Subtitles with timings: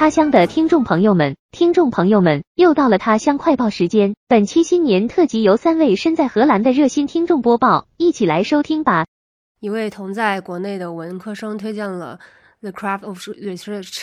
[0.00, 4.14] 他乡的听众朋友们，听众朋友们，又到了他乡快报时间。
[4.28, 9.04] 本期新年特辑由三位身在荷兰的热心听众播报，一起来收听吧。
[9.60, 12.18] 一位同在国内的文科生推荐了
[12.62, 13.98] 《The Craft of Research》。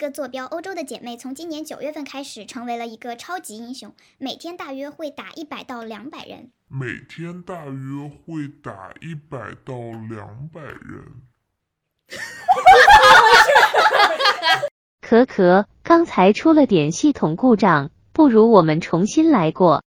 [0.00, 6.50] 个坐标欧洲的姐妹从今年九月份开始成为了一个超级英雄，每天大约会打一百到两百人。
[6.68, 9.74] 每天大约会打一百到
[10.08, 11.04] 两百人。
[15.00, 19.82] 可可，刚才出了点系统故障，不如我们重新来过。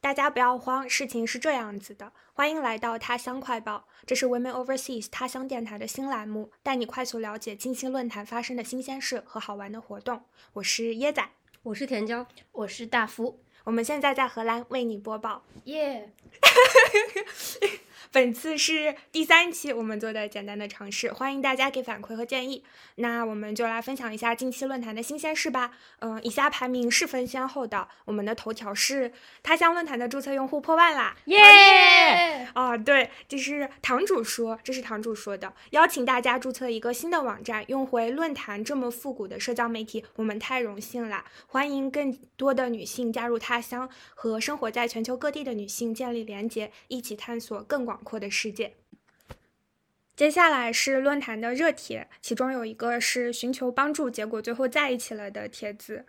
[0.00, 2.12] 大家不要慌，事情是这样子的。
[2.34, 10.22] 欢迎来到他乡快报，这是 Women Overseas 他乡电台的新栏目，带你快速了解近期论坛发生的新鲜事和好玩的活动。
[10.52, 11.26] 我是椰仔，
[11.62, 13.43] 我是甜椒，我是大福。
[13.64, 16.10] 我们现在在荷兰为你播报，耶。
[18.12, 22.62] 本次是第三期我们做的简单的尝试，欢迎大家给反馈和建议。
[22.96, 25.72] 那我们就来分享一下近期论坛的新鲜事吧。
[25.98, 27.88] 嗯，以下排名是分先后的。
[28.04, 29.12] 我们的头条是
[29.42, 32.46] 他乡论坛的注册用户破万啦，耶！
[32.52, 41.24] 啊，对，这是堂主说，这是堂主说的，邀请大家注册一个新的网站，用回论坛这么复古的社交媒体，我们太荣幸了。
[41.48, 47.94] 欢迎更多的女性加入他乡，和生活在全球各地的女性建立连结，一起探索更广。
[48.04, 48.74] 阔的世界。
[50.14, 56.04] 接下来是论坛的热帖，其中有一个是寻求帮助，结果最后在一起了的帖子。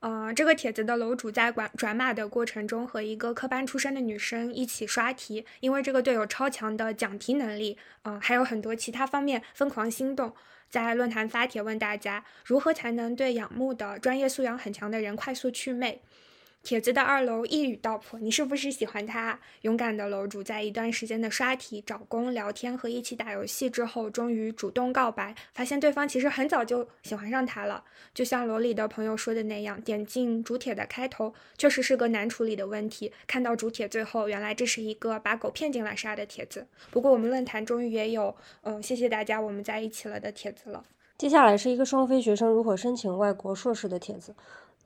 [0.00, 10.34] 呃，这个帖子的楼主在转转码的过程中和一个科班出身的女生一起刷题，因为这个队友超强的讲题能力，嗯，还有很多其他方面，疯狂心动，
[10.68, 16.02] 在论坛发帖问大家如何才能对仰慕的专业素养很强的人快速祛魅。
[16.66, 19.38] 帖子的二楼一语道破，你是不是喜欢他？
[19.60, 27.84] 勇敢的楼主在一段时间的刷题、找工、聊天和一起打游戏之后，终于主动告白，发现对方其实很早就喜欢上他了。
[28.12, 33.12] 就像楼里的朋友说的那样，点进主帖的开头，确实是个难处理的问题。
[33.28, 36.66] 看到主帖最后，原来这是一个把狗骗进来杀的帖子。
[36.90, 40.82] 不过我们论坛终于也有，嗯，谢谢大家，我们在一起了的帖子了。
[41.16, 44.34] 接下来是一个双非学生如何申请外国硕士的帖子。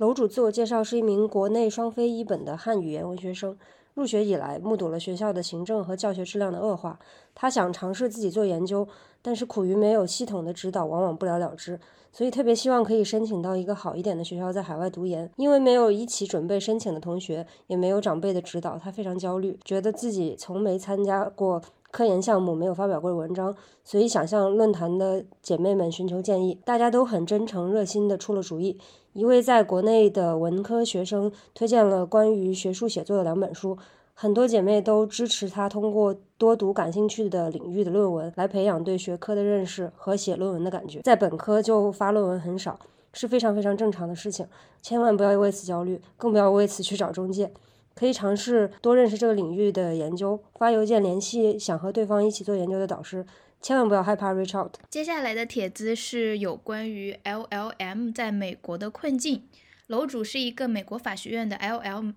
[0.00, 3.54] 楼主自我介绍是一名国内双非一本的汉语言文学生，
[3.92, 6.98] 入学以来目睹了学校的行政和教学质量的恶化，
[7.34, 8.88] 他想尝试自己做研究，
[9.20, 11.78] 但是苦于没有系统的指导，往往不了了之，
[12.10, 15.30] 所以特别希望可以申请到一个好一点的学校，在海外读研。
[15.36, 21.60] 因为没有一起准备申请的同学，也没有长辈的指导，他非常焦虑，觉得自己从没参加过。
[21.90, 26.58] 科研项目没有发表过的文章，所以想向论坛的姐妹们寻求建议。
[26.64, 28.78] 大家都很真诚热心的出了主意。
[29.12, 33.76] 一位在国内的文科学生推荐了关于学术写作的两本书，
[34.14, 41.00] 很多姐妹都支持他通过多读感兴趣的领域的论文来培养对学科的认识和写论文的感觉。
[41.00, 42.78] 在本科就发论文很少，
[43.12, 44.46] 是非常非常正常的事情，
[44.80, 47.50] 千万不要为此焦虑，更不要为此去找中介。
[47.94, 53.26] 可以尝试多认识这个领域的研究，发邮件联系想和对方一起做研究的导师，
[53.60, 54.74] 千万不要害怕 reach out。
[54.88, 59.48] 接下来的帖子是有关于 LLM 在美国的困境。
[59.86, 62.14] 楼主是一个美国法学院的 LLM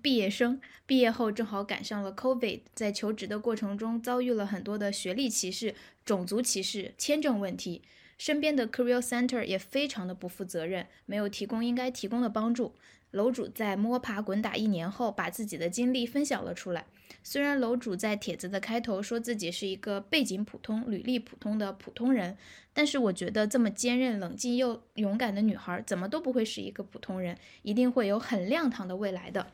[0.00, 5.74] 毕业生，毕业后正好赶上了 COVID，在求职的过程中遭遇了很多的学历歧视、
[6.04, 7.82] 种族歧视、签证问题，
[8.18, 12.74] 身边的 Career Center 也非常的不负责任，没有提供应该提供的帮助。
[13.10, 16.86] 楼主在摸爬滚打一年后，把自己的经历分享了出来。
[17.22, 22.38] 虽然楼主在帖子的开头说自己是一个背景普通、履历普通的普通人，
[22.72, 29.48] 但是我觉得这么坚韧、冷静又勇敢的女孩，怎么都不会是一个普通人，一定会有很亮堂的未来的。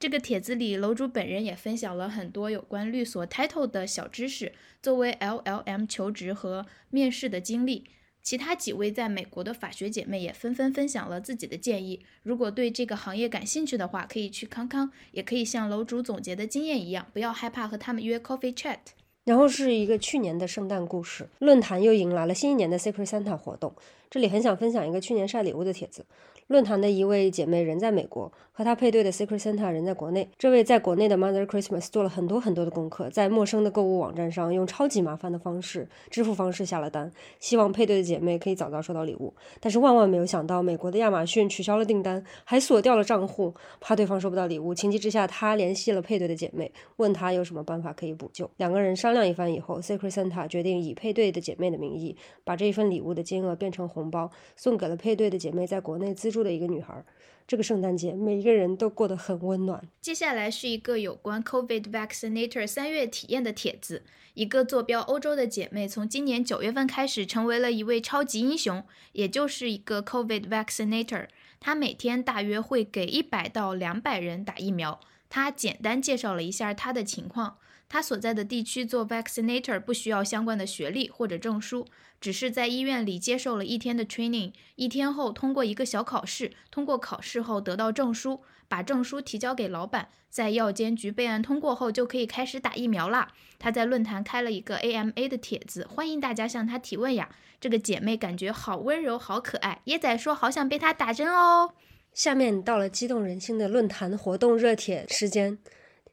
[0.00, 7.84] 这个帖子里，楼主本人也分享了很多有关律所 title 的小知识，作为 LLM 求职和面试的经历。
[8.22, 12.00] 其他几位在美国的法学姐妹也纷纷分享了自己的建议。
[12.22, 18.78] 如果对这个行业感兴趣的话，可以去康康，也可以像楼主总结的经验一样，不要害怕和他们约 coffee chat。
[19.24, 23.74] 然后是一个去年的圣诞故事，论坛又迎来了新一年的 Secret Santa 活动。
[24.08, 26.06] 这里很想分享一个去年晒礼物的帖子。
[26.48, 30.28] 论坛的一位姐妹人在美国，和她配对的 Secret Santa 人在国内。
[30.36, 39.32] 这位在国内的 Mother Christmas 做了很多很多的功课，在陌生的购物网站上用超级麻烦的方式支付方式下了单，希望配对的姐妹可以早早收到礼物。
[39.60, 44.74] 但是万万没有想到，美国的亚马逊取消了订单，还锁掉了账户，怕对方收不到礼物。
[44.74, 48.50] 情急之下，她联系了配对的姐妹，问她有什么办法可以补救。
[48.58, 52.14] 两个人商量一番以后，Secret Santa 决定以配对的姐妹的名义，
[52.44, 57.02] 把这一份礼物的金额变成红包，送给了配对的姐妹在国内资助的一个女孩。
[57.50, 59.82] 这个圣诞节每一个人都过得很温暖。
[60.00, 64.04] 接下来是一个有关 COVID vaccinator 三月体验的帖子。
[64.34, 71.26] 一个坐标欧洲的姐妹，从今年九月份开始成为了一位超级英雄，也就是一个 COVID vaccinator。
[71.58, 75.00] 她每天大约会给一百到两百人打疫苗。
[75.28, 77.56] 她简单介绍了一下她的情况。
[77.90, 81.84] 她所在的地区做 vaccinator 不需要相关的学历或者证书，
[82.20, 93.32] 只是在医院里接受了一天的 training，一天后通过一个小考试，通过考试后得到证书，把证书提交给老板，在药监局备案通过后就可以开始打疫苗啦。
[93.58, 97.28] 她在论坛开了一个 AMA 的帖子，欢迎大家向她提问呀。
[97.60, 99.82] 这个姐妹感觉好温柔，好可爱。
[99.86, 101.72] 椰仔说好想被她打针哦。
[102.14, 105.58] 下面到了激动人心的论坛活动热帖时间。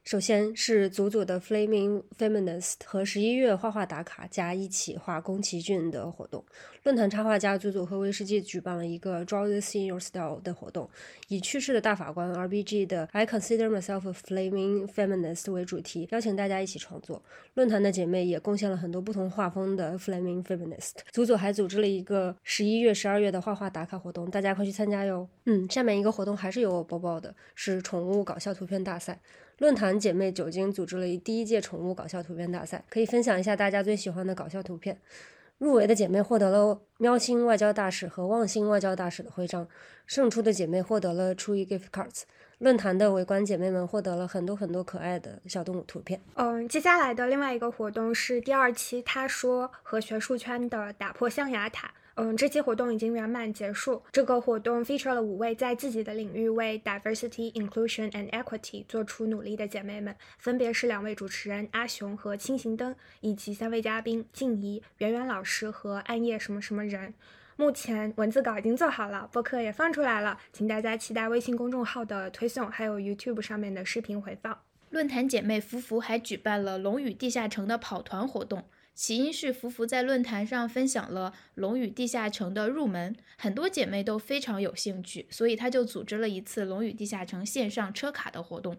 [0.08, 6.42] 首先是组组的 Flaming Feminist 和十一月画画打卡加一起画宫崎骏的活动。
[6.82, 10.88] 论坛插画家组组和威士忌举办了一个 Draw this in your style 的活动，
[11.28, 17.22] 以去世的大法官 RBG 的 I consider myself a Flaming Feminist 为主题，邀请大家一起创作。
[17.52, 20.92] 论坛的姐妹也贡献了很多不同画风的 Flaming Feminist。
[21.12, 25.28] 组组还组织了一个十一月、十二月的画画打卡活动，大家快去参加哟。
[25.44, 29.20] 嗯，下面一个活动还是由我播报的，是宠物搞笑图片大赛。
[29.58, 35.00] 论坛姐妹酒精组织了一第一届宠物搞笑图片大赛，可以分享一下大家最喜欢的搞笑图片。
[35.58, 39.66] 入围的姐妹获得了喵星外交大使和望星外交大使的徽章，
[40.06, 42.22] 胜出的姐妹获得了初一 gift cards。
[42.58, 46.20] 论坛的围观姐妹们获得了很多很多可爱的小动物图片。
[46.34, 51.92] 嗯，接下来的另外一个活动是第二期，他说和学术圈的打破象牙塔。
[52.20, 54.02] 嗯，这期活动已经圆满结束。
[54.10, 67.14] 这个活动 feature 了五位在自己的领域为 diversity, inclusion and equity 做出努力的姐妹们，分别是两位主持人阿雄和轻行灯，以及三位嘉宾静怡、圆圆老师和暗夜什么什么人。
[67.54, 74.58] 目前文字稿已经做好了，播客也放出来了，请大家期待微信公众号的推送，还有 YouTube 上面的视频回放。
[74.90, 78.64] 论坛姐妹福福还举办了龙与地下城的跑团活动。
[78.98, 88.76] 起因是福福在论坛上分享了《龙与地下城》的入门，很多姐妹都非常有兴趣，所以他就组织了一次《龙与地下城》线上车卡的活动，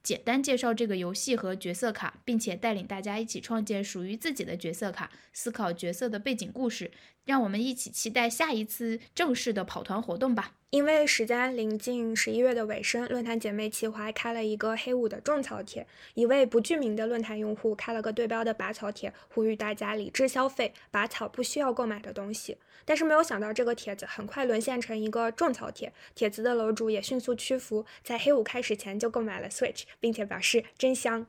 [0.00, 6.92] 简单介绍这个游戏和角色卡，并且带领大家一起创建属于自己的角色卡，思考角色的背景故事。
[7.24, 10.57] 让我们一起期待下一次正式的跑团活动吧。
[10.70, 15.86] 因为时间临近十一月的尾声，论坛姐妹企划开了一个黑五的种草帖。
[16.12, 22.58] 一位不具名的论坛用户开了个对标的拔草帖，呼吁大家理智消费，拔草不需要购买的东西。
[22.84, 25.90] 但是没有想到，这个帖子很快沦陷成一个种草帖。
[26.14, 31.26] 帖子的楼主也迅速屈服，在黑五开始前就购买了 Switch，并且表示真香。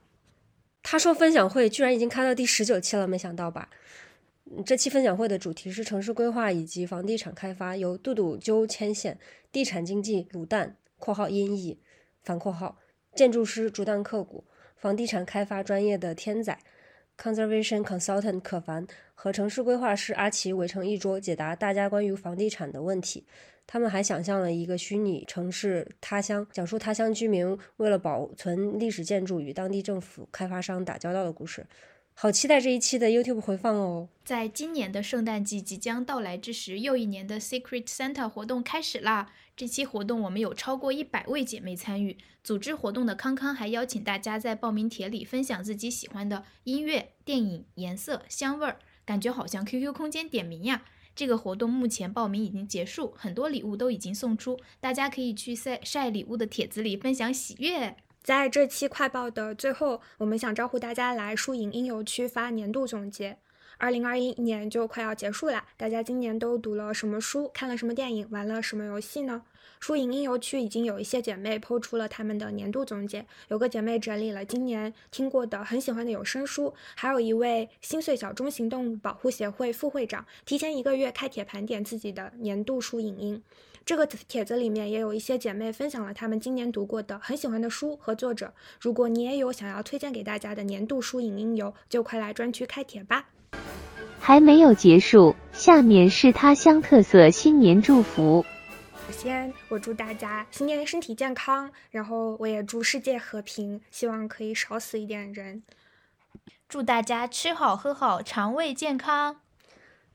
[0.83, 3.69] 他说分享会居然已经开到第十九期了，没想到吧？
[4.65, 9.19] 这期分享会的主题是城市规划以及房地产开发，由杜杜鸠牵线，
[9.51, 11.79] 地产经济卤蛋（括号音译
[12.23, 12.79] 反括号）
[13.13, 16.57] 建筑师竹蛋刻骨，房地产开发专业的天仔
[17.15, 23.25] （conservation consultant） 可凡和城市规划师阿奇围成一桌，解答大家关于房地产的问题。
[23.67, 31.67] 他们还想象了一个虚拟城市他乡，讲述他乡居民为了保存历史建筑与当地政府开发商打交道的故事。
[32.21, 34.09] 好期待这一期的 YouTube 回放哦！
[34.25, 39.31] 在今年的圣诞季即将到来之时，又一年的 Secret Santa 活动开始啦！
[39.55, 50.83] 这期活动我们有超过一百位姐妹参与，组织活动的康康还邀请大家在报名帖里分享自己喜欢的音乐、电影、颜色、香味儿，感觉好像 QQ 空间点名呀！
[51.15, 57.95] 这个活动目前报名已经结束，很多礼物都已经送出，大家可以去晒晒礼物的帖子里分享喜悦。
[58.21, 63.37] 在这期快报的最后，我们想招呼大家来书影音游区发年度总结。
[63.77, 69.43] 二零二一年就快要结束了，大家今年都读了什么书，看了什么电影，玩了什么游戏呢？
[69.79, 83.41] 书影音游区已经有一些姐妹抛出了她们的年度总结，有个姐妹整理了今年听过的、很喜欢的有声书，还有一位心碎小中型动物保护协会副会长提前一个月开帖盘点自己的年度书影音。
[83.85, 88.53] 这个帖子里面也有一些姐妹分享了她们今年读过的很喜欢的书和作者。
[88.79, 93.25] 如果你也有想要推荐给大家的年度书影音游，就快来专区开帖吧！
[94.19, 98.45] 还没有结束，下面是他乡特色新年祝福。
[99.07, 105.63] 首先，我祝大家新年身体健康，然后我也祝世界和平，希望可以少死一点人。
[106.67, 109.37] 祝大家吃好喝好，肠胃健康。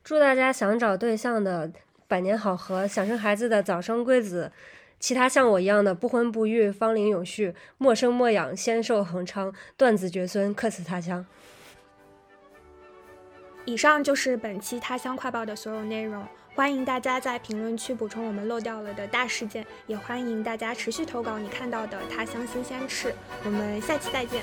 [0.01, 1.71] 祝大家想找对象的。
[2.07, 4.51] 百年好合，想生孩子的早生贵子，
[4.99, 11.25] 其他像我一样的不婚不育，芳龄永续，莫生莫养，仙寿恒昌，断子绝孙，客死他乡。
[13.65, 16.23] 以上就是本期他乡快报的所有内容。
[16.53, 23.13] 欢迎大家在评论区补充我们漏掉了的大事件，也欢迎大家持续投稿你看到的他乡新鲜事。
[23.43, 24.41] 我们下期再见。